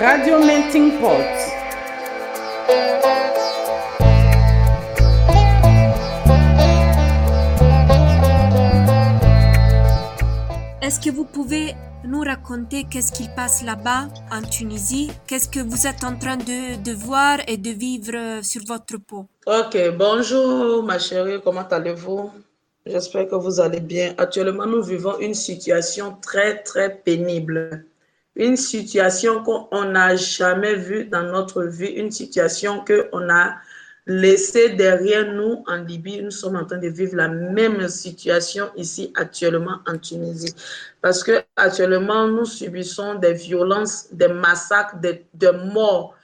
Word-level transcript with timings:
Radio 0.00 0.38
Melting 0.38 1.00
Pot. 1.00 1.26
Est-ce 10.80 11.00
que 11.00 11.10
vous 11.10 11.24
pouvez 11.24 11.74
nous 12.04 12.20
raconter 12.20 12.84
qu'est-ce 12.88 13.10
qu'il 13.10 13.28
passe 13.30 13.64
là-bas 13.64 14.06
en 14.30 14.42
Tunisie? 14.42 15.10
Qu'est-ce 15.26 15.48
que 15.48 15.58
vous 15.58 15.88
êtes 15.88 16.04
en 16.04 16.16
train 16.16 16.36
de, 16.36 16.80
de 16.80 16.92
voir 16.92 17.38
et 17.48 17.56
de 17.56 17.70
vivre 17.70 18.38
sur 18.42 18.62
votre 18.68 18.98
peau? 18.98 19.26
Ok, 19.46 19.76
bonjour 19.98 20.84
ma 20.84 21.00
chérie, 21.00 21.40
comment 21.42 21.66
allez-vous? 21.68 22.30
J'espère 22.86 23.28
que 23.28 23.34
vous 23.34 23.58
allez 23.58 23.80
bien. 23.80 24.14
Actuellement, 24.16 24.66
nous 24.66 24.82
vivons 24.82 25.18
une 25.18 25.34
situation 25.34 26.16
très, 26.22 26.62
très 26.62 26.88
pénible. 26.94 27.84
Une 28.38 28.56
situation 28.56 29.42
qu'on 29.42 29.84
n'a 29.84 30.16
jamais 30.16 30.76
vue 30.76 31.04
dans 31.04 31.24
notre 31.24 31.64
vie, 31.64 31.88
une 31.88 32.10
situation 32.10 32.84
qu'on 32.84 33.28
a 33.28 33.56
laissée 34.06 34.70
derrière 34.70 35.32
nous 35.32 35.62
en 35.66 35.76
Libye. 35.76 36.22
Nous 36.22 36.30
sommes 36.30 36.56
en 36.56 36.64
train 36.64 36.78
de 36.78 36.88
vivre 36.88 37.16
la 37.16 37.28
même 37.28 37.86
situation 37.88 38.70
ici 38.76 39.12
actuellement 39.16 39.80
en 39.86 39.98
Tunisie. 39.98 40.54
Parce 41.02 41.22
que 41.22 41.42
actuellement, 41.56 42.26
nous 42.26 42.46
subissons 42.46 43.16
des 43.16 43.34
violences, 43.34 44.08
des 44.12 44.28
massacres, 44.28 44.96
des, 44.98 45.26
morts 45.72 46.14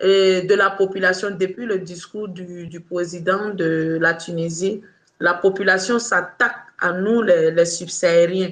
de 0.00 0.54
la 0.54 0.70
population 0.70 1.30
depuis 1.30 1.66
le 1.66 1.78
discours 1.78 2.28
du, 2.28 2.80
président 2.80 3.50
de 3.50 3.98
la 4.00 4.14
Tunisie 4.14 4.82
la 5.22 5.34
population 5.34 6.00
s'attaque 6.00 6.66
à 6.80 6.92
nous, 6.92 7.22
les 7.22 7.64
subsahariens. 7.64 8.50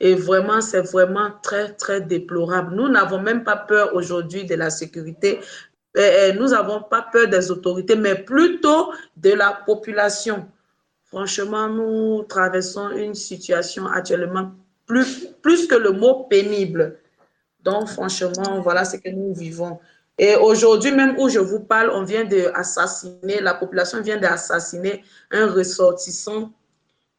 Et 0.00 0.14
vraiment, 0.14 0.60
c'est 0.62 0.80
vraiment 0.80 1.30
très, 1.42 1.74
très 1.74 2.00
déplorable. 2.00 2.74
Nous 2.74 2.88
n'avons 2.88 3.20
même 3.20 3.44
pas 3.44 3.56
peur 3.56 3.94
aujourd'hui 3.94 4.44
de 4.44 4.54
la 4.54 4.70
sécurité. 4.70 5.40
Nous 5.94 6.48
n'avons 6.48 6.82
pas 6.82 7.02
peur 7.12 7.28
des 7.28 7.50
autorités, 7.50 7.96
mais 7.96 8.14
plutôt 8.14 8.92
de 9.16 9.30
la 9.30 9.60
population. 9.66 10.48
Franchement, 11.04 11.68
nous 11.68 12.22
traversons 12.22 12.90
une 12.90 13.14
situation 13.14 13.86
actuellement 13.86 14.52
plus, 14.86 15.26
plus 15.42 15.66
que 15.66 15.74
le 15.74 15.92
mot 15.92 16.24
pénible. 16.30 16.96
Donc, 17.62 17.88
franchement, 17.88 18.60
voilà 18.62 18.84
ce 18.84 18.96
que 18.96 19.10
nous 19.10 19.34
vivons. 19.34 19.78
Et 20.18 20.36
aujourd'hui, 20.36 20.92
même 20.92 21.18
où 21.18 21.28
je 21.28 21.40
vous 21.40 21.60
parle, 21.60 21.90
on 21.90 22.04
vient 22.04 22.24
d'assassiner, 22.24 23.40
la 23.40 23.54
population 23.54 24.00
vient 24.00 24.18
d'assassiner 24.18 25.02
un 25.30 25.46
ressortissant 25.46 26.52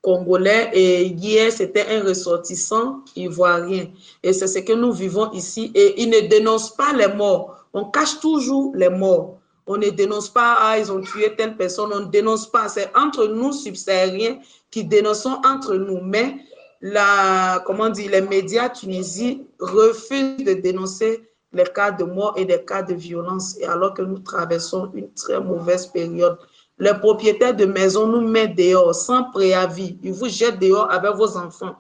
congolais 0.02 0.72
et 0.74 1.06
hier, 1.06 1.52
c'était 1.52 1.86
un 1.90 2.04
ressortissant 2.04 3.02
ivoirien. 3.16 3.88
Et 4.24 4.34
c'est 4.34 4.48
ce 4.48 4.60
que 4.60 4.74
nous 4.74 4.92
vivons 4.92 5.32
ici. 5.32 5.72
Et 5.76 6.02
ils 6.02 6.10
ne 6.10 6.28
dénoncent 6.28 6.76
pas 6.76 6.94
les 6.94 7.08
morts. 7.08 7.66
On 7.74 7.86
cache 7.86 8.20
toujours 8.20 8.74
les 8.76 8.90
morts. 8.90 9.38
On 9.68 9.78
ne 9.78 9.90
dénonce 9.90 10.30
pas, 10.30 10.58
ah, 10.60 10.80
ils 10.80 10.92
ont 10.92 11.02
tué 11.02 11.36
telle 11.38 11.56
personne. 11.56 11.92
On 11.94 12.02
ne 12.02 12.12
dénonce 12.12 12.50
pas. 12.50 12.68
C'est 12.68 12.92
entre 12.98 13.28
nous, 13.28 13.54
subsahariens, 13.54 14.40
qui 14.72 14.84
dénonçons 14.84 15.40
entre 15.46 15.76
nous. 15.76 16.02
Mais 16.02 16.36
la, 16.82 17.64
comment 17.66 17.90
dire, 17.90 18.12
les 18.12 18.22
médias 18.22 18.70
tunisiens 18.70 19.38
refusent 19.60 20.44
de 20.44 20.54
dénoncer 20.54 21.28
les 21.54 21.66
cas 21.66 21.92
de 21.92 22.04
mort 22.04 22.34
et 22.38 22.46
les 22.46 22.64
cas 22.64 22.82
de 22.82 22.94
violence, 22.94 23.58
et 23.60 23.66
alors 23.66 23.94
que 23.94 24.02
nous 24.02 24.20
traversons 24.20 24.90
une 24.94 25.12
très 25.14 25.40
mauvaise 25.40 25.88
période. 25.88 26.38
Les 26.82 26.96
propriétaires 26.96 27.56
de 27.56 27.66
maisons 27.66 28.08
nous 28.08 28.28
mettent 28.28 28.56
dehors 28.56 28.96
sans 28.96 29.26
préavis. 29.26 30.00
Ils 30.02 30.14
vous 30.14 30.28
jettent 30.28 30.58
dehors 30.58 30.92
avec 30.92 31.14
vos 31.14 31.38
enfants. 31.38 31.76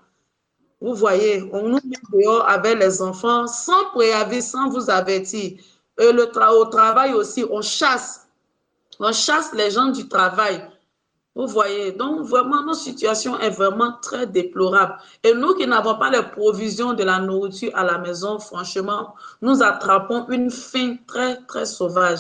Vous 0.80 0.94
voyez, 0.94 1.50
on 1.52 1.70
nous 1.70 1.80
met 1.84 2.22
dehors 2.22 2.48
avec 2.48 2.78
les 2.78 3.02
enfants 3.02 3.48
sans 3.48 3.86
préavis, 3.96 4.44
sans 4.44 4.70
vous 4.70 4.92
avertir. 4.92 5.54
Et 6.00 6.12
le 6.12 6.30
au 6.52 6.66
travail 6.66 7.14
aussi, 7.14 7.44
on 7.50 7.64
chasse. 7.64 8.28
On 9.00 9.12
chasse 9.12 9.52
les 9.56 9.72
gens 9.72 9.88
du 9.88 10.08
travail. 10.08 10.64
Vous 11.34 11.48
voyez, 11.48 11.94
donc 11.94 12.22
vraiment, 12.28 12.62
notre 12.62 12.82
situation 12.82 13.40
est 13.40 13.50
vraiment 13.50 13.94
très 14.04 14.28
déplorable. 14.28 14.98
Et 15.24 15.34
nous 15.34 15.56
qui 15.56 15.66
n'avons 15.66 15.98
pas 15.98 16.12
les 16.12 16.22
provisions 16.22 16.94
de 16.94 17.04
la 17.04 17.18
nourriture 17.18 17.72
à 17.74 17.84
la 17.84 17.98
maison, 17.98 18.38
franchement, 18.38 19.16
nous 19.42 19.64
attrapons 19.64 20.28
une 20.30 20.52
faim 20.52 20.98
très, 21.08 21.38
très 21.48 21.66
sauvage. 21.66 22.20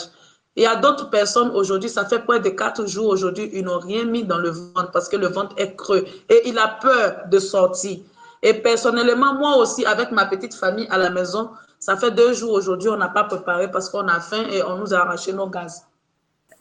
Il 0.57 0.63
y 0.63 0.66
a 0.66 0.75
d'autres 0.75 1.09
personnes 1.09 1.50
aujourd'hui, 1.51 1.89
ça 1.89 2.03
fait 2.06 2.19
près 2.19 2.41
de 2.41 2.50
quatre 2.50 2.85
jours 2.85 3.07
aujourd'hui, 3.07 3.50
ils 3.53 3.63
n'ont 3.63 3.79
rien 3.79 4.03
mis 4.03 4.23
dans 4.23 4.38
le 4.38 4.50
ventre 4.50 4.91
parce 4.91 5.07
que 5.07 5.16
le 5.16 5.28
ventre 5.28 5.56
est 5.57 5.75
creux 5.78 6.06
et 6.29 6.41
il 6.45 6.57
a 6.59 6.67
peur 6.81 7.22
de 7.29 7.39
sortir. 7.39 8.00
Et 8.44 8.53
personnellement, 8.56 9.34
moi 9.35 9.56
aussi, 9.57 9.85
avec 9.85 10.11
ma 10.11 10.25
petite 10.25 10.53
famille 10.53 10.88
à 10.90 10.97
la 10.97 11.09
maison, 11.09 11.51
ça 11.79 11.95
fait 11.95 12.11
deux 12.11 12.34
jours 12.34 12.51
aujourd'hui, 12.51 12.90
on 12.90 12.97
n'a 12.97 13.07
pas 13.07 13.23
préparé 13.23 13.72
parce 13.72 13.90
qu'on 13.90 14.07
a 14.07 14.19
faim 14.19 14.44
et 14.51 14.61
on 14.63 14.78
nous 14.78 14.94
a 14.94 14.97
arraché 14.97 15.31
nos 15.31 15.47
gaz. 15.47 15.85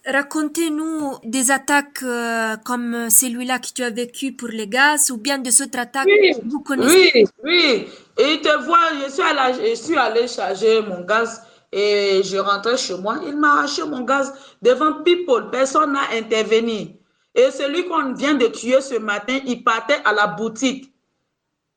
Racontez-nous 0.05 1.17
des 1.23 1.51
attaques 1.51 2.01
euh, 2.01 2.55
comme 2.65 3.09
celui-là 3.09 3.59
que 3.59 3.67
tu 3.75 3.83
as 3.83 3.91
vécu 3.91 4.31
pour 4.31 4.47
les 4.47 4.67
gaz 4.67 5.11
ou 5.11 5.17
bien 5.17 5.37
des 5.37 5.61
autres 5.61 5.77
attaques 5.77 6.07
oui, 6.07 6.31
que 6.33 6.49
vous 6.49 6.61
connaissez. 6.61 7.11
Oui, 7.13 7.27
oui. 7.43 7.87
Et 8.17 8.41
te 8.41 8.63
vois, 8.63 8.79
je 9.05 9.11
suis, 9.11 9.21
allée, 9.21 9.69
je 9.69 9.75
suis 9.75 9.97
allée 9.97 10.27
charger 10.27 10.81
mon 10.81 11.01
gaz 11.01 11.43
et 11.71 12.21
je 12.23 12.37
rentrais 12.37 12.77
chez 12.77 12.97
moi. 12.97 13.17
Il 13.25 13.37
m'a 13.37 13.53
arraché 13.53 13.83
mon 13.83 14.01
gaz 14.01 14.33
devant 14.61 15.03
people. 15.03 15.49
Personne 15.51 15.93
n'a 15.93 16.09
intervenu. 16.13 16.95
Et 17.33 17.49
celui 17.51 17.87
qu'on 17.87 18.13
vient 18.13 18.33
de 18.33 18.47
tuer 18.47 18.81
ce 18.81 18.95
matin, 18.95 19.39
il 19.45 19.63
partait 19.63 20.01
à 20.03 20.13
la 20.13 20.27
boutique. 20.27 20.93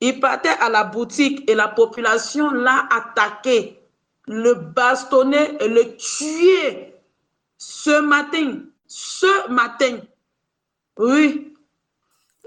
Il 0.01 0.19
partait 0.21 0.57
à 0.61 0.69
la 0.69 0.85
boutique 0.85 1.49
et 1.49 1.55
la 1.55 1.69
population 1.69 2.51
l'a 2.51 2.89
attaqué, 2.91 3.81
le 4.27 4.55
bastonné 4.55 5.57
et 5.61 5.69
le 5.69 5.97
tué 5.97 6.95
ce 7.57 8.01
matin, 8.01 8.59
ce 8.87 9.51
matin, 9.51 10.01
oui. 10.99 11.54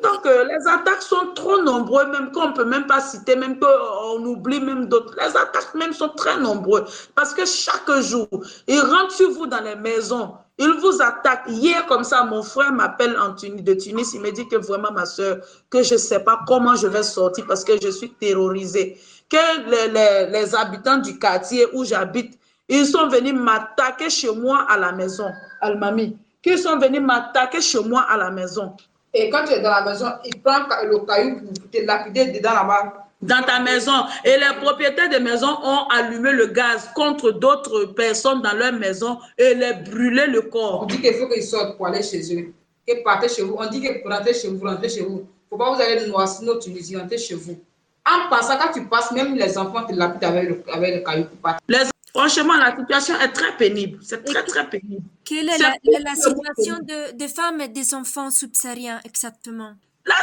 Donc, 0.03 0.27
euh, 0.27 0.43
les 0.43 0.67
attaques 0.67 1.01
sont 1.01 1.33
trop 1.33 1.59
nombreuses, 1.63 2.07
même 2.09 2.31
qu'on 2.31 2.49
ne 2.49 2.53
peut 2.53 2.65
même 2.65 2.85
pas 2.85 3.01
citer, 3.01 3.35
même 3.35 3.57
qu'on 3.59 4.23
oublie 4.23 4.59
même 4.59 4.85
d'autres. 4.85 5.15
Les 5.17 5.35
attaques 5.35 5.73
même 5.73 5.91
sont 5.91 6.09
très 6.09 6.39
nombreuses 6.39 7.09
parce 7.15 7.33
que 7.33 7.45
chaque 7.45 7.89
jour, 8.01 8.27
ils 8.67 8.79
rentrent 8.79 9.11
sur 9.11 9.31
vous 9.31 9.47
dans 9.47 9.61
les 9.61 9.75
maisons, 9.75 10.35
ils 10.59 10.71
vous 10.81 11.01
attaquent. 11.01 11.47
Hier, 11.47 11.83
comme 11.87 12.03
ça, 12.03 12.23
mon 12.23 12.43
frère 12.43 12.71
m'appelle 12.71 13.17
de 13.41 13.73
Tunis, 13.73 14.13
il 14.13 14.21
me 14.21 14.31
dit 14.31 14.47
que 14.47 14.57
vraiment, 14.57 14.91
ma 14.91 15.07
soeur, 15.07 15.37
que 15.71 15.81
je 15.81 15.95
ne 15.95 15.99
sais 15.99 16.19
pas 16.19 16.41
comment 16.47 16.75
je 16.75 16.87
vais 16.87 17.03
sortir 17.03 17.45
parce 17.47 17.63
que 17.63 17.73
je 17.81 17.89
suis 17.89 18.11
terrorisée. 18.11 18.99
Que 19.29 19.69
les, 19.69 20.31
les 20.31 20.55
habitants 20.55 20.97
du 20.97 21.17
quartier 21.17 21.65
où 21.73 21.83
j'habite, 21.83 22.37
ils 22.69 22.85
sont 22.85 23.07
venus 23.07 23.33
m'attaquer 23.33 24.11
chez 24.11 24.31
moi 24.31 24.65
à 24.69 24.77
la 24.77 24.91
maison, 24.91 25.29
Almami. 25.61 26.17
Qu'ils 26.43 26.59
sont 26.59 26.77
venus 26.77 27.01
m'attaquer 27.01 27.61
chez 27.61 27.79
moi 27.79 28.05
à 28.09 28.17
la 28.17 28.29
maison. 28.29 28.75
Et 29.19 29.31
quand 29.31 29.45
tu 29.45 29.53
es 29.53 29.59
dans 29.61 29.71
la 29.71 29.81
maison, 29.81 30.05
ils 30.25 30.39
prennent 30.41 30.67
le 30.83 30.99
caillou 30.99 31.39
pour 31.39 31.71
te 31.71 31.83
lapider 31.83 32.25
dedans 32.27 32.53
là-bas. 32.53 33.07
Dans 33.19 33.41
ta 33.41 33.59
maison. 33.59 34.05
Et 34.23 34.37
les 34.37 34.61
propriétaires 34.61 35.09
de 35.09 35.17
maisons 35.17 35.57
ont 35.63 35.87
allumé 35.89 36.33
le 36.33 36.45
gaz 36.47 36.91
contre 36.93 37.31
d'autres 37.31 37.85
personnes 37.95 38.43
dans 38.43 38.53
leur 38.53 38.73
maison 38.73 39.17
et 39.39 39.55
les 39.55 39.73
brûlé 39.73 40.27
le 40.27 40.41
corps. 40.41 40.83
On 40.83 40.85
dit 40.85 41.01
qu'il 41.01 41.15
faut 41.15 41.27
qu'ils 41.27 41.41
sortent 41.41 41.77
pour 41.77 41.87
aller 41.87 42.03
chez 42.03 42.21
eux. 42.35 42.53
Qu'ils 42.87 43.01
partent 43.01 43.27
chez 43.27 43.41
vous. 43.41 43.55
On 43.57 43.65
dit 43.65 43.81
que 43.81 44.03
pour 44.03 44.11
rentrer 44.11 44.35
chez 44.35 44.49
vous, 44.49 44.63
rentrez 44.63 44.89
chez 44.89 45.01
vous. 45.01 45.25
Il 45.49 45.55
ne 45.55 45.57
faut 45.57 45.57
pas 45.57 45.73
vous 45.73 45.81
aller 45.81 46.05
noircir 46.05 46.45
nos 46.45 46.59
Tunisiens, 46.59 46.99
rentrez 46.99 47.17
chez 47.17 47.33
vous. 47.33 47.57
En 48.05 48.29
passant, 48.29 48.57
quand 48.59 48.71
tu 48.71 48.85
passes, 48.85 49.11
même 49.11 49.33
les 49.35 49.57
enfants 49.57 49.83
te 49.83 49.93
lapident 49.93 50.27
avec 50.27 50.49
le, 50.49 50.63
avec 50.71 50.95
le 50.95 51.01
caillou 51.01 51.23
pour 51.23 51.37
partir. 51.39 51.59
Les 51.67 51.79
Franchement, 52.17 52.57
la 52.57 52.75
situation 52.75 53.19
est 53.19 53.31
très 53.31 53.55
pénible. 53.57 53.99
C'est 54.01 54.23
très, 54.23 54.43
très 54.43 54.67
pénible. 54.67 55.03
Quelle 55.23 55.49
est, 55.49 55.57
la, 55.59 55.75
la, 56.03 56.15
situation 56.15 56.79
de, 56.81 57.15
des 57.15 57.27
femmes 57.27 57.61
et 57.61 57.67
des 57.67 57.93
enfants 57.93 58.31
subsahariens 58.31 58.99
exactement? 59.05 59.75
La, 60.03 60.15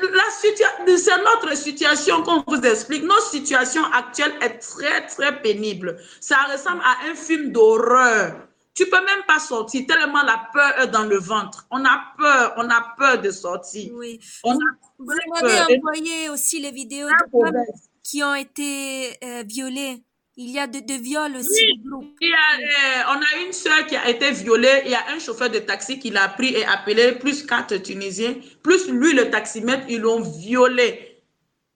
la 0.00 0.96
C'est 0.96 1.18
notre 1.18 1.54
situation 1.54 2.22
qu'on 2.22 2.42
vous 2.46 2.62
explique. 2.62 3.02
Notre 3.02 3.26
situation 3.26 3.82
actuelle 3.92 4.32
est 4.40 4.60
très, 4.60 5.06
très 5.06 5.42
pénible. 5.42 5.98
Ça 6.20 6.38
ressemble 6.50 6.80
à 6.84 7.10
un 7.10 7.14
film 7.14 7.52
d'horreur. 7.52 8.48
Tu 8.74 8.86
peux 8.86 9.04
même 9.04 9.22
pas 9.28 9.38
sortir 9.38 9.82
tellement 9.86 10.22
la 10.22 10.48
peur 10.54 10.80
est 10.80 10.86
dans 10.86 11.04
le 11.04 11.18
ventre. 11.18 11.66
On 11.70 11.84
a 11.84 12.14
peur, 12.16 12.54
on 12.56 12.70
a 12.70 12.94
peur 12.96 13.20
de 13.20 13.30
sortir. 13.30 13.92
Oui. 13.94 14.18
On 14.42 14.54
vous, 14.54 14.60
vous 14.98 15.12
m'avez 15.34 15.76
envoyé 15.76 16.30
aussi 16.30 16.60
les 16.60 16.70
vidéos 16.70 17.08
de 17.08 17.42
femmes 17.42 17.64
qui 18.02 18.22
ont 18.22 18.34
été 18.34 19.18
euh, 19.22 19.44
violées. 19.46 20.02
Il 20.36 20.50
y 20.50 20.58
a 20.58 20.66
de, 20.66 20.80
de 20.80 20.94
viols 20.94 21.36
aussi. 21.36 21.62
Oui, 21.92 22.14
il 22.22 22.28
y 22.28 22.32
a, 22.32 22.36
euh, 22.36 23.16
on 23.16 23.20
a 23.20 23.46
une 23.46 23.52
soeur 23.52 23.86
qui 23.86 23.96
a 23.96 24.08
été 24.08 24.30
violée. 24.30 24.82
Il 24.86 24.90
y 24.90 24.94
a 24.94 25.10
un 25.14 25.18
chauffeur 25.18 25.50
de 25.50 25.58
taxi 25.58 25.98
qui 25.98 26.08
l'a 26.10 26.28
pris 26.28 26.54
et 26.54 26.64
appelé, 26.64 27.12
plus 27.12 27.44
quatre 27.44 27.76
Tunisiens, 27.76 28.36
plus 28.62 28.88
lui, 28.88 29.12
le 29.12 29.30
taximètre, 29.30 29.84
ils 29.90 30.00
l'ont 30.00 30.20
violé. 30.20 31.22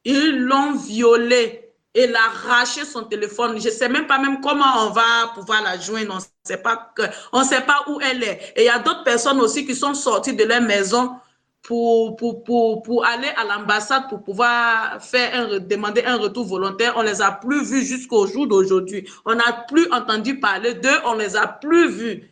Ils 0.04 0.38
l'ont 0.38 0.72
violé. 0.72 1.62
Et 1.92 2.06
l'a 2.06 2.20
arraché 2.24 2.84
son 2.84 3.04
téléphone. 3.04 3.58
Je 3.60 3.68
ne 3.68 3.72
sais 3.72 3.88
même 3.88 4.06
pas 4.06 4.18
même 4.18 4.40
comment 4.40 4.86
on 4.86 4.90
va 4.90 5.32
pouvoir 5.34 5.62
la 5.62 5.78
joindre. 5.78 6.12
On 6.14 6.16
ne 6.16 6.22
sait 6.44 6.58
pas, 6.58 6.92
que, 6.94 7.02
on 7.32 7.42
sait 7.44 7.62
pas 7.62 7.84
où 7.88 7.98
elle 8.00 8.22
est. 8.22 8.52
Et 8.56 8.62
il 8.62 8.66
y 8.66 8.68
a 8.68 8.78
d'autres 8.78 9.04
personnes 9.04 9.40
aussi 9.40 9.66
qui 9.66 9.74
sont 9.74 9.94
sorties 9.94 10.34
de 10.34 10.44
leur 10.44 10.60
maison 10.60 11.12
pour, 11.66 12.14
pour, 12.14 12.44
pour, 12.44 12.82
pour 12.84 13.04
aller 13.04 13.28
à 13.36 13.44
l'ambassade 13.44 14.08
pour 14.08 14.22
pouvoir 14.22 15.02
faire 15.02 15.34
un, 15.34 15.58
demander 15.58 16.04
un 16.04 16.16
retour 16.16 16.46
volontaire. 16.46 16.94
On 16.96 17.02
les 17.02 17.20
a 17.20 17.32
plus 17.32 17.64
vus 17.64 17.84
jusqu'au 17.84 18.28
jour 18.28 18.46
d'aujourd'hui. 18.46 19.04
On 19.24 19.34
n'a 19.34 19.64
plus 19.68 19.90
entendu 19.90 20.38
parler 20.38 20.74
d'eux, 20.74 20.98
on 21.04 21.14
les 21.14 21.34
a 21.34 21.48
plus 21.48 21.88
vus. 21.90 22.22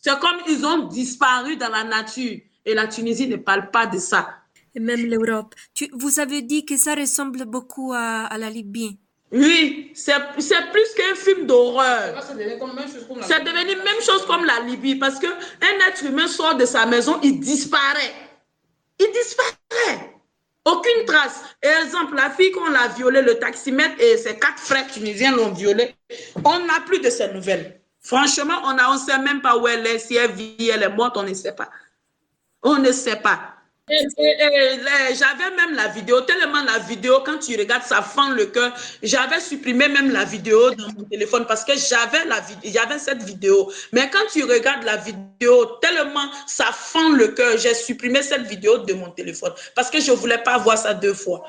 C'est 0.00 0.18
comme 0.18 0.38
ils 0.48 0.64
ont 0.64 0.86
disparu 0.88 1.56
dans 1.56 1.68
la 1.68 1.84
nature. 1.84 2.38
Et 2.64 2.72
la 2.74 2.86
Tunisie 2.86 3.28
ne 3.28 3.36
parle 3.36 3.70
pas 3.70 3.86
de 3.86 3.98
ça. 3.98 4.26
Et 4.74 4.80
même 4.80 5.04
l'Europe. 5.04 5.54
Vous 5.92 6.18
avez 6.18 6.40
dit 6.40 6.64
que 6.64 6.78
ça 6.78 6.94
ressemble 6.94 7.44
beaucoup 7.44 7.92
à, 7.92 8.24
à 8.24 8.38
la 8.38 8.48
Libye. 8.48 8.98
Oui, 9.32 9.90
c'est 9.94 10.14
plus 10.72 10.88
qu'un 10.96 11.14
film 11.14 11.46
d'horreur. 11.46 12.22
C'est 12.26 13.44
devenu 13.44 13.76
même 13.76 14.00
chose 14.00 14.24
comme 14.26 14.46
la 14.46 14.60
Libye 14.60 14.94
parce 14.94 15.18
qu'un 15.18 15.36
être 15.88 16.04
humain 16.06 16.26
sort 16.26 16.54
de 16.54 16.64
sa 16.64 16.86
maison, 16.86 17.18
il 17.22 17.38
disparaît. 17.38 18.31
Il 19.02 19.12
disparaît. 19.12 20.12
Aucune 20.64 21.04
trace. 21.06 21.42
Exemple, 21.60 22.14
la 22.14 22.30
fille 22.30 22.52
qu'on 22.52 22.70
l'a 22.70 22.88
violée, 22.88 23.22
le 23.22 23.38
taximètre 23.38 24.00
et 24.00 24.16
ses 24.16 24.38
quatre 24.38 24.60
frères 24.60 24.86
tunisiens 24.86 25.34
l'ont 25.34 25.52
violée. 25.52 25.96
On 26.44 26.60
n'a 26.60 26.80
plus 26.86 27.00
de 27.00 27.10
ces 27.10 27.32
nouvelles. 27.32 27.80
Franchement, 28.00 28.60
on 28.64 28.74
ne 28.74 28.98
sait 28.98 29.18
même 29.18 29.40
pas 29.40 29.56
où 29.56 29.66
elle 29.66 29.86
est, 29.86 29.98
si 29.98 30.16
elle 30.16 30.32
vit, 30.32 30.70
elle 30.72 30.82
est 30.82 30.88
morte, 30.88 31.16
on 31.16 31.24
ne 31.24 31.34
sait 31.34 31.54
pas. 31.54 31.68
On 32.62 32.78
ne 32.78 32.92
sait 32.92 33.16
pas. 33.16 33.51
J'avais 33.88 35.50
même 35.56 35.74
la 35.74 35.88
vidéo, 35.88 36.20
tellement 36.20 36.62
la 36.62 36.78
vidéo, 36.78 37.20
quand 37.24 37.38
tu 37.38 37.56
regardes, 37.58 37.82
ça 37.82 38.00
fend 38.00 38.30
le 38.30 38.46
cœur. 38.46 38.72
J'avais 39.02 39.40
supprimé 39.40 39.88
même 39.88 40.12
la 40.12 40.24
vidéo 40.24 40.70
dans 40.70 40.92
mon 40.92 41.02
téléphone 41.04 41.46
parce 41.46 41.64
que 41.64 41.72
j'avais 41.76 42.24
la 42.26 42.40
j'avais 42.64 42.98
cette 42.98 43.22
vidéo. 43.22 43.72
Mais 43.92 44.08
quand 44.08 44.26
tu 44.32 44.44
regardes 44.44 44.84
la 44.84 44.98
vidéo, 44.98 45.64
tellement 45.80 46.30
ça 46.46 46.66
fend 46.72 47.10
le 47.10 47.28
cœur, 47.28 47.58
j'ai 47.58 47.74
supprimé 47.74 48.22
cette 48.22 48.42
vidéo 48.42 48.78
de 48.78 48.94
mon 48.94 49.10
téléphone 49.10 49.52
parce 49.74 49.90
que 49.90 50.00
je 50.00 50.12
ne 50.12 50.16
voulais 50.16 50.38
pas 50.38 50.58
voir 50.58 50.78
ça 50.78 50.94
deux 50.94 51.14
fois. 51.14 51.42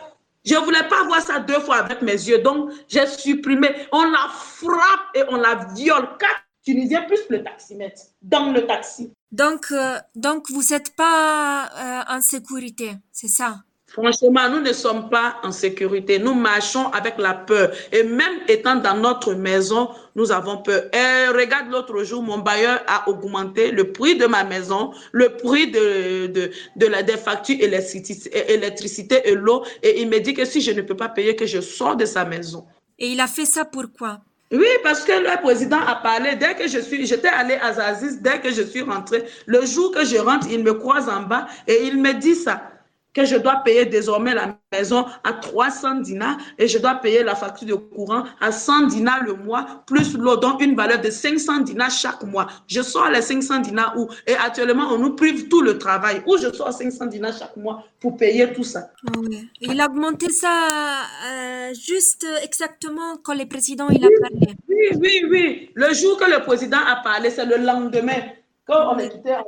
Je 0.45 0.55
ne 0.55 0.59
voulais 0.59 0.87
pas 0.89 1.03
voir 1.05 1.21
ça 1.21 1.39
deux 1.39 1.59
fois 1.59 1.77
avec 1.77 2.01
mes 2.01 2.11
yeux. 2.11 2.39
Donc, 2.39 2.71
j'ai 2.89 3.07
supprimé. 3.07 3.69
On 3.93 4.03
la 4.03 4.27
frappe 4.29 5.15
et 5.15 5.23
on 5.29 5.37
la 5.37 5.67
viole. 5.73 6.05
Quatre 6.19 6.42
Tunisiens 6.63 7.03
plus 7.03 7.21
le 7.29 7.43
taximètre 7.43 8.01
dans 8.21 8.51
le 8.51 8.65
taxi. 8.65 9.11
Donc, 9.31 9.71
euh, 9.71 9.97
donc 10.15 10.49
vous 10.49 10.63
n'êtes 10.71 10.95
pas 10.95 11.69
euh, 11.75 12.15
en 12.15 12.21
sécurité, 12.21 12.91
c'est 13.11 13.27
ça? 13.27 13.63
Franchement, 13.87 14.49
nous 14.49 14.61
ne 14.61 14.73
sommes 14.73 15.07
pas 15.09 15.35
en 15.43 15.51
sécurité. 15.51 16.17
Nous 16.17 16.33
marchons 16.33 16.87
avec 16.87 17.19
la 17.19 17.35
peur. 17.35 17.71
Et 17.91 18.01
même 18.01 18.39
étant 18.47 18.75
dans 18.77 18.97
notre 18.97 19.35
maison, 19.35 19.89
nous 20.15 20.31
avons 20.31 20.57
peur. 20.63 20.85
Et 20.91 21.27
regarde, 21.27 21.69
l'autre 21.69 22.03
jour, 22.03 22.23
mon 22.23 22.39
bailleur 22.39 22.81
a 22.87 23.07
augmenté 23.07 23.69
le 23.69 23.91
prix 23.91 24.17
de 24.17 24.25
ma 24.25 24.43
maison, 24.45 24.93
le 25.11 25.37
prix 25.37 25.69
de, 25.69 26.25
de, 26.25 26.51
de 26.75 26.85
la, 26.87 27.03
des 27.03 27.17
factures 27.17 27.57
électricité, 27.61 28.51
électricité 28.51 29.21
et 29.29 29.35
l'eau. 29.35 29.63
Et 29.83 30.01
il 30.01 30.09
me 30.09 30.19
dit 30.19 30.33
que 30.33 30.45
si 30.45 30.61
je 30.61 30.71
ne 30.71 30.81
peux 30.81 30.97
pas 30.97 31.09
payer, 31.09 31.35
que 31.35 31.45
je 31.45 31.61
sors 31.61 31.95
de 31.95 32.05
sa 32.05 32.25
maison. 32.25 32.65
Et 32.97 33.09
il 33.09 33.19
a 33.19 33.27
fait 33.27 33.45
ça 33.45 33.63
pourquoi 33.63 34.21
oui, 34.53 34.67
parce 34.83 35.03
que 35.03 35.11
le 35.11 35.41
président 35.41 35.79
a 35.79 35.95
parlé, 35.95 36.35
dès 36.35 36.53
que 36.55 36.67
je 36.67 36.79
suis, 36.79 37.05
j'étais 37.07 37.27
allée 37.27 37.55
à 37.55 37.73
Zaziz, 37.73 38.21
dès 38.21 38.39
que 38.39 38.51
je 38.51 38.61
suis 38.61 38.81
rentrée, 38.81 39.25
le 39.47 39.65
jour 39.65 39.91
que 39.91 40.05
je 40.05 40.17
rentre, 40.17 40.47
il 40.49 40.63
me 40.63 40.73
croise 40.73 41.09
en 41.09 41.23
bas 41.23 41.47
et 41.67 41.85
il 41.85 41.99
me 41.99 42.13
dit 42.13 42.35
ça 42.35 42.72
que 43.13 43.25
je 43.25 43.35
dois 43.35 43.57
payer 43.57 43.85
désormais 43.85 44.33
la 44.33 44.57
maison 44.71 45.05
à 45.23 45.33
300 45.33 46.01
dinars 46.01 46.37
et 46.57 46.67
je 46.67 46.77
dois 46.79 46.95
payer 46.95 47.23
la 47.23 47.35
facture 47.35 47.67
de 47.67 47.73
courant 47.75 48.23
à 48.41 48.51
100 48.51 48.87
dinars 48.87 49.23
le 49.23 49.35
mois, 49.35 49.83
plus 49.85 50.17
l'eau, 50.17 50.37
donc 50.37 50.61
une 50.61 50.75
valeur 50.75 50.99
de 50.99 51.09
500 51.09 51.59
dinars 51.59 51.91
chaque 51.91 52.23
mois. 52.23 52.47
Je 52.67 52.81
sors 52.81 53.09
les 53.09 53.21
500 53.21 53.59
dinars 53.59 53.93
où? 53.97 54.07
Et 54.25 54.33
actuellement, 54.33 54.87
on 54.91 54.97
nous 54.97 55.15
prive 55.15 55.47
tout 55.47 55.61
le 55.61 55.77
travail. 55.77 56.23
Où 56.25 56.37
je 56.37 56.51
sors 56.51 56.73
500 56.73 57.05
dinars 57.07 57.37
chaque 57.37 57.55
mois 57.55 57.83
pour 57.99 58.17
payer 58.17 58.51
tout 58.53 58.63
ça? 58.63 58.89
Ah 59.07 59.19
il 59.61 59.79
a 59.79 59.85
augmenté 59.85 60.29
ça 60.29 61.03
euh, 61.29 61.73
juste 61.73 62.25
exactement 62.43 63.17
quand 63.23 63.35
le 63.35 63.45
président 63.45 63.87
il 63.89 64.03
a 64.03 64.09
parlé. 64.21 64.55
Oui, 64.67 64.99
oui, 64.99 65.25
oui. 65.29 65.69
Le 65.75 65.93
jour 65.93 66.17
que 66.17 66.29
le 66.29 66.43
président 66.43 66.79
a 66.85 66.97
parlé, 66.97 67.29
c'est 67.29 67.45
le 67.45 67.57
lendemain 67.57 68.21
quand 68.65 68.95
on 68.95 68.97
est 68.97 69.09
quitté 69.09 69.35
en 69.35 69.43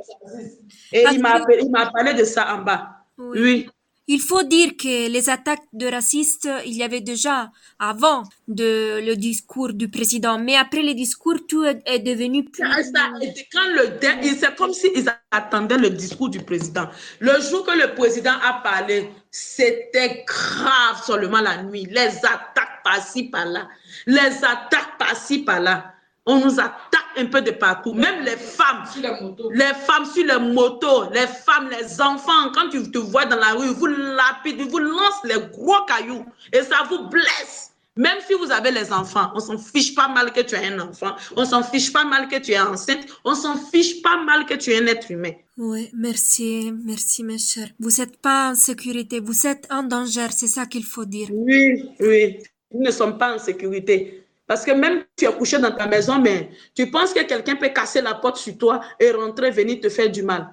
Et 0.91 1.05
il 1.11 1.21
m'a 1.21 1.85
parlé 1.91 2.13
de 2.13 2.23
ça 2.23 2.53
en 2.53 2.61
bas. 2.61 3.04
Oui. 3.17 3.67
Il 4.07 4.19
faut 4.21 4.43
dire 4.43 4.77
que 4.77 5.09
les 5.09 5.29
attaques 5.31 5.63
de 5.73 5.87
racistes, 5.87 6.47
il 6.67 6.73
y 6.73 6.83
avait 6.83 7.01
déjà 7.01 7.51
avant 7.79 8.21
de, 8.47 9.01
le 9.03 9.15
discours 9.15 9.73
du 9.73 9.89
président, 9.89 10.37
mais 10.37 10.55
après 10.55 10.83
le 10.83 10.93
discours, 10.93 11.37
tout 11.47 11.63
est, 11.65 11.99
devenu 11.99 12.43
plus... 12.43 12.61
quand 12.61 13.67
le, 13.73 13.97
c'est 14.39 14.55
comme 14.55 14.73
s'ils 14.73 15.11
attendaient 15.31 15.79
le 15.79 15.89
discours 15.89 16.29
du 16.29 16.39
président. 16.39 16.87
Le 17.19 17.41
jour 17.41 17.65
que 17.65 17.71
le 17.71 17.95
président 17.95 18.35
a 18.43 18.61
parlé, 18.61 19.09
c'était 19.31 20.23
grave 20.27 21.03
seulement 21.03 21.41
la 21.41 21.63
nuit. 21.63 21.87
Les 21.89 22.17
attaques 22.17 22.83
par-ci, 22.83 23.23
par-là. 23.23 23.67
Les 24.05 24.19
attaques 24.19 24.99
par-ci, 24.99 25.39
par-là. 25.39 25.94
On 26.25 26.39
nous 26.39 26.59
attaque 26.59 27.05
un 27.17 27.25
peu 27.25 27.41
de 27.41 27.51
partout. 27.51 27.93
Même 27.93 28.23
les 28.23 28.37
femmes. 28.37 28.83
les, 28.95 29.73
femmes 29.73 30.05
sur 30.05 30.25
les 30.25 30.39
motos. 30.39 31.09
Les 31.11 31.27
femmes, 31.27 31.69
les 31.69 32.01
enfants. 32.01 32.51
Quand 32.53 32.69
tu 32.69 32.91
te 32.91 32.97
vois 32.97 33.25
dans 33.25 33.37
la 33.37 33.53
rue, 33.53 33.67
vous 33.67 33.85
lapident, 33.85 34.67
vous 34.67 34.79
lancent 34.79 35.23
les 35.23 35.39
gros 35.51 35.85
cailloux. 35.87 36.25
Et 36.51 36.63
ça 36.63 36.83
vous 36.89 37.07
blesse. 37.09 37.71
Même 37.97 38.17
si 38.27 38.33
vous 38.33 38.51
avez 38.51 38.71
les 38.71 38.91
enfants, 38.91 39.31
on 39.35 39.39
s'en 39.39 39.57
fiche 39.57 39.95
pas 39.95 40.09
mal 40.09 40.33
que 40.33 40.41
tu 40.41 40.55
es 40.55 40.67
un 40.67 40.79
enfant. 40.79 41.15
On 41.37 41.45
s'en 41.45 41.63
fiche 41.63 41.93
pas 41.93 42.03
mal 42.03 42.27
que 42.27 42.37
tu 42.37 42.51
es 42.51 42.59
enceinte. 42.59 43.05
On 43.23 43.35
s'en 43.35 43.55
fiche 43.55 44.01
pas 44.01 44.17
mal 44.21 44.45
que 44.45 44.55
tu 44.55 44.71
es 44.71 44.81
un 44.81 44.87
être 44.87 45.11
humain. 45.11 45.31
Oui, 45.57 45.89
merci, 45.93 46.73
merci 46.83 47.23
mes 47.23 47.37
chers. 47.37 47.69
Vous 47.79 47.91
n'êtes 47.97 48.17
pas 48.17 48.51
en 48.51 48.55
sécurité, 48.55 49.21
vous 49.21 49.47
êtes 49.47 49.65
en 49.71 49.83
danger, 49.83 50.27
c'est 50.31 50.47
ça 50.47 50.65
qu'il 50.65 50.83
faut 50.83 51.05
dire. 51.05 51.29
Oui, 51.31 51.89
oui, 52.01 52.39
nous 52.73 52.81
ne 52.81 52.91
sommes 52.91 53.17
pas 53.17 53.33
en 53.33 53.39
sécurité. 53.39 54.24
Parce 54.47 54.63
que 54.63 54.71
même 54.71 55.03
tu 55.15 55.25
es 55.25 55.33
couché 55.33 55.57
dans 55.57 55.71
ta 55.71 55.87
maison, 55.87 56.19
mais 56.19 56.49
tu 56.75 56.89
penses 56.91 57.13
que 57.13 57.23
quelqu'un 57.23 57.55
peut 57.55 57.69
casser 57.69 58.01
la 58.01 58.13
porte 58.13 58.37
sur 58.37 58.57
toi 58.57 58.81
et 58.99 59.11
rentrer, 59.11 59.49
venir 59.51 59.79
te 59.79 59.89
faire 59.89 60.11
du 60.11 60.21
mal. 60.21 60.49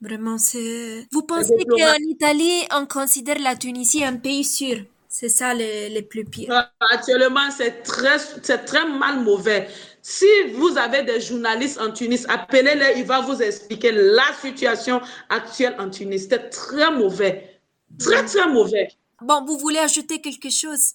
Vraiment, 0.00 0.36
c'est... 0.36 1.06
Vous 1.12 1.22
pensez 1.22 1.54
qu'en 1.64 1.94
Italie, 2.00 2.62
on 2.74 2.86
considère 2.86 3.38
la 3.38 3.56
Tunisie 3.56 4.04
un 4.04 4.16
pays 4.16 4.44
sûr? 4.44 4.78
C'est 5.08 5.30
ça 5.30 5.54
le, 5.54 6.00
plus 6.02 6.24
pire. 6.24 6.48
Ah, 6.52 6.70
actuellement, 6.92 7.50
c'est 7.50 7.82
très, 7.82 8.18
très 8.18 8.86
mal 8.86 9.20
mauvais. 9.20 9.68
Si 10.02 10.26
vous 10.52 10.76
avez 10.76 11.04
des 11.04 11.20
journalistes 11.22 11.80
en 11.80 11.90
Tunis, 11.90 12.26
appelez-les, 12.28 12.98
il 12.98 13.04
va 13.04 13.22
vous 13.22 13.40
expliquer 13.40 13.92
la 13.92 14.30
situation 14.38 15.00
actuelle 15.30 15.74
en 15.78 15.88
Tunis. 15.88 16.26
C'est 16.28 16.50
très 16.50 16.90
mauvais. 16.90 17.60
Très, 17.98 18.26
très 18.26 18.46
mauvais. 18.48 18.88
Bon, 19.22 19.42
vous 19.46 19.56
voulez 19.56 19.78
ajouter 19.78 20.20
quelque 20.20 20.50
chose? 20.50 20.92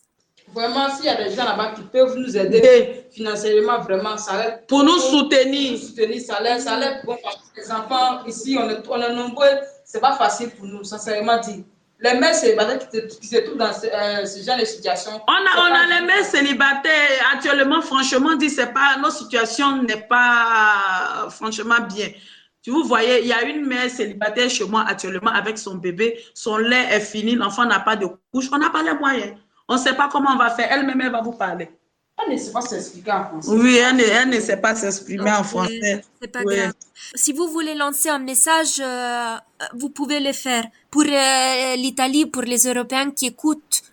Vraiment, 0.54 0.90
s'il 0.94 1.06
y 1.06 1.10
a 1.10 1.16
des 1.16 1.34
gens 1.34 1.46
là-bas 1.46 1.74
qui 1.76 1.82
peuvent 1.84 2.18
nous 2.18 2.36
aider 2.36 3.06
financièrement, 3.12 3.80
vraiment, 3.80 4.18
ça 4.18 4.38
l'aide. 4.38 4.68
Pour 4.68 4.84
nous 4.84 4.98
soutenir. 5.00 5.72
Pour 5.72 5.80
nous 5.80 5.88
soutenir, 5.88 6.22
ça 6.22 6.42
l'aide, 6.42 6.60
ça. 6.60 6.78
Bon, 7.06 7.18
les 7.56 7.72
enfants, 7.72 8.26
ici, 8.26 8.58
on 8.60 8.70
est, 8.70 8.82
on 8.90 9.02
est 9.02 9.14
nombreux, 9.14 9.48
c'est 9.86 10.02
pas 10.02 10.14
facile 10.14 10.50
pour 10.52 10.66
nous, 10.66 10.84
sincèrement 10.84 11.40
dit. 11.40 11.64
Les 12.04 12.16
mères 12.16 12.34
célibataires 12.34 12.90
qui, 12.90 13.28
se 13.28 13.38
trouvent 13.38 13.58
dans 13.58 13.72
ce, 13.72 13.86
euh, 13.86 14.26
ce, 14.26 14.44
genre 14.44 14.58
de 14.58 14.66
situation. 14.66 15.22
On 15.28 15.32
a, 15.32 15.70
on 15.70 15.74
a 15.74 16.00
les 16.00 16.06
mères 16.06 16.26
célibataires, 16.26 17.30
actuellement, 17.34 17.82
franchement 17.82 18.36
dit, 18.36 18.50
c'est 18.50 18.74
pas, 18.74 18.98
notre 19.00 19.18
situation 19.18 19.84
n'est 19.84 20.08
pas, 20.08 21.28
franchement, 21.30 21.76
bien. 21.94 22.10
Tu 22.64 22.72
vous 22.72 22.84
voyez, 22.84 23.22
il 23.22 23.28
y 23.28 23.34
a 23.34 23.44
une 23.44 23.66
mère 23.66 23.90
célibataire 23.90 24.50
chez 24.50 24.66
moi 24.66 24.84
actuellement 24.88 25.32
avec 25.32 25.58
son 25.58 25.76
bébé, 25.76 26.20
son 26.34 26.58
lait 26.58 26.88
est 26.92 27.00
fini, 27.00 27.36
l'enfant 27.36 27.66
n'a 27.66 27.80
pas 27.80 27.96
de 27.96 28.08
couche, 28.32 28.50
on 28.52 28.58
n'a 28.58 28.70
pas 28.70 28.84
les 28.84 28.94
moyens. 28.94 29.36
On 29.72 29.76
ne 29.76 29.80
sait 29.80 29.94
pas 29.94 30.10
comment 30.12 30.32
on 30.34 30.38
va 30.38 30.50
faire. 30.50 30.68
Elle-même, 30.70 31.00
elle 31.00 31.14
va 31.14 31.22
vous 31.22 31.32
parler. 31.32 31.70
Elle 32.22 32.34
ne 32.34 32.38
sait 32.38 32.52
pas 32.52 32.60
s'expliquer 32.60 33.14
en 33.14 33.24
français. 33.24 33.52
Oui, 33.52 33.78
elle 33.78 34.30
ne, 34.30 34.40
sait 34.42 34.58
pas 34.58 34.76
s'exprimer 34.76 35.32
en 35.32 35.46
français. 35.46 36.04
C'est 36.22 36.28
pas 36.28 36.44
grave. 36.44 36.74
Si 37.16 37.32
vous 37.32 37.48
voulez 37.48 37.74
lancer 37.74 38.10
un 38.10 38.20
message, 38.20 38.82
euh, 38.82 39.38
vous 39.74 39.90
pouvez 39.90 40.20
le 40.20 40.34
faire. 40.34 40.66
Pour 40.90 41.04
euh, 41.04 41.76
l'Italie, 41.78 42.26
pour 42.26 42.42
les 42.42 42.68
Européens 42.68 43.12
qui 43.12 43.28
écoutent, 43.28 43.84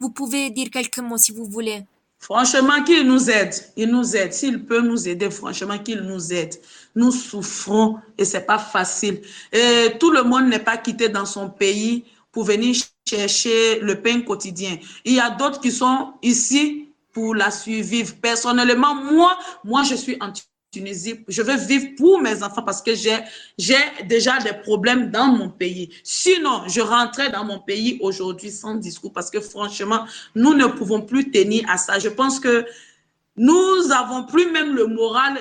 vous 0.00 0.10
pouvez 0.10 0.50
dire 0.50 0.68
quelques 0.70 0.98
mots 0.98 1.16
si 1.16 1.32
vous 1.32 1.46
voulez. 1.46 1.82
Franchement, 2.18 2.84
qu'il 2.84 3.08
nous 3.08 3.30
aide. 3.30 3.54
Il 3.74 3.88
nous 3.88 4.14
aide. 4.14 4.34
S'il 4.34 4.66
peut 4.66 4.82
nous 4.82 5.08
aider, 5.08 5.30
franchement, 5.30 5.78
qu'il 5.78 6.02
nous 6.02 6.30
aide. 6.30 6.54
Nous 6.94 7.10
souffrons 7.10 7.96
et 8.18 8.26
c'est 8.26 8.44
pas 8.44 8.58
facile. 8.58 9.22
Et 9.50 9.96
tout 9.98 10.10
le 10.10 10.24
monde 10.24 10.48
n'est 10.48 10.58
pas 10.58 10.76
quitté 10.76 11.08
dans 11.08 11.24
son 11.24 11.48
pays 11.48 12.04
pour 12.30 12.44
venir 12.44 12.74
chercher 13.08 13.80
le 13.80 14.00
pain 14.00 14.20
quotidien. 14.22 14.76
Il 15.04 15.14
y 15.14 15.20
a 15.20 15.30
d'autres 15.30 15.60
qui 15.60 15.72
sont 15.72 16.14
ici 16.22 16.88
pour 17.12 17.34
la 17.34 17.50
survivre. 17.50 18.14
Personnellement, 18.20 18.94
moi, 18.94 19.38
moi, 19.64 19.82
je 19.82 19.94
suis 19.94 20.16
en 20.20 20.32
Tunisie. 20.72 21.20
Je 21.28 21.42
veux 21.42 21.56
vivre 21.56 21.88
pour 21.98 22.20
mes 22.20 22.42
enfants 22.42 22.62
parce 22.62 22.80
que 22.80 22.94
j'ai, 22.94 23.18
j'ai 23.58 23.76
déjà 24.08 24.38
des 24.38 24.54
problèmes 24.54 25.10
dans 25.10 25.26
mon 25.26 25.50
pays. 25.50 25.90
Sinon, 26.02 26.62
je 26.66 26.80
rentrais 26.80 27.30
dans 27.30 27.44
mon 27.44 27.58
pays 27.58 27.98
aujourd'hui 28.00 28.50
sans 28.50 28.74
discours 28.76 29.12
parce 29.12 29.30
que 29.30 29.40
franchement, 29.40 30.06
nous 30.34 30.54
ne 30.54 30.66
pouvons 30.66 31.02
plus 31.02 31.30
tenir 31.30 31.68
à 31.68 31.76
ça. 31.76 31.98
Je 31.98 32.08
pense 32.08 32.40
que 32.40 32.64
nous 33.36 33.90
avons 33.92 34.24
plus 34.24 34.50
même 34.50 34.74
le 34.74 34.86
moral, 34.86 35.38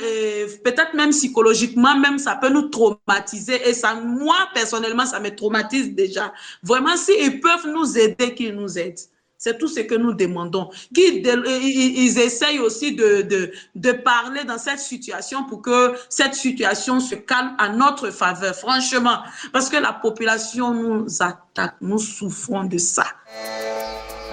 peut-être 0.64 0.94
même 0.94 1.10
psychologiquement, 1.10 1.98
même 1.98 2.20
ça 2.20 2.36
peut 2.36 2.50
nous 2.50 2.70
traumatiser. 2.70 3.68
Et 3.68 3.74
ça, 3.74 3.96
moi, 3.96 4.38
personnellement, 4.54 5.06
ça 5.06 5.20
me 5.20 5.36
traumatise 5.36 5.94
déjà. 5.94 6.34
Vraiment, 6.64 6.96
s'ils 6.96 7.42
peuvent 7.42 7.68
nous 7.68 7.98
aider, 7.98 8.34
qu'ils 8.34 8.56
nous 8.56 8.78
aident. 8.78 9.00
C'est 9.38 9.58
tout 9.58 9.68
ce 9.68 9.80
que 9.80 9.96
nous 9.96 10.14
demandons. 10.14 10.70
Qu'ils 10.94 11.26
ils 11.26 12.20
essayent 12.20 12.60
aussi 12.60 12.96
de, 12.96 13.24
de, 13.24 13.52
de, 13.74 13.92
parler 13.92 14.44
dans 14.44 14.60
cette 14.60 14.80
situation 14.80 15.46
pour 15.46 15.64
que 15.64 15.96
cette 16.10 16.36
situation 16.36 17.00
se 17.00 17.16
calme 17.16 17.56
à 17.58 17.70
notre 17.70 18.12
faveur, 18.12 18.56
franchement. 18.56 19.18
Parce 19.52 19.68
que 19.68 19.78
la 19.78 19.94
population 19.94 20.76
nous 20.76 21.08
attaque, 21.22 21.76
nous 21.82 21.98
souffrons 21.98 22.66
de 22.66 22.78
ça. 22.78 23.06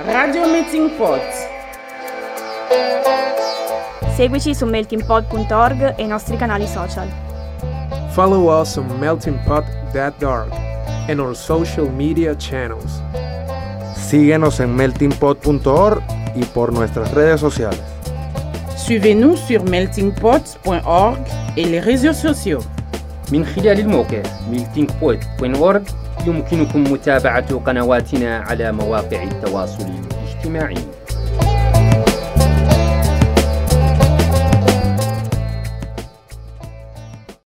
Radio 0.04 0.46
Meeting 0.46 0.90
Pot. 0.98 1.57
Seguici 4.17 4.53
su 4.53 4.65
meltingpot.org 4.65 5.95
e 5.97 6.03
i 6.03 6.07
nostri 6.07 6.37
canali 6.37 6.67
social. 6.67 7.07
Follow 8.11 8.61
us 8.61 8.77
on 8.77 8.85
meltingpot.org 8.99 10.51
and 11.09 11.19
our 11.19 11.35
social 11.35 11.89
media 11.89 12.35
channels. 12.35 13.01
Síguenos 13.95 14.59
en 14.59 14.75
meltingpot.org 14.75 16.01
y 16.35 16.43
por 16.45 16.71
nuestras 16.71 17.11
redes 17.13 17.39
sociales. 17.39 17.81
Suivez-nous 18.75 19.37
sur 19.37 19.63
meltingpot.org 19.63 21.17
et 21.57 21.65
les 21.65 21.79
réseaux 21.79 22.13
sociaux. 22.13 22.63
من 23.31 23.45
خلال 23.45 23.79
الموقع 23.79 24.23
meltingpot.org 24.51 25.81
يمكنكم 26.27 26.83
متابعة 26.83 27.55
قنواتنا 27.59 28.37
على 28.37 28.71
مواقع 28.71 29.23
التواصل 29.23 29.85
الاجتماعي 29.85 30.77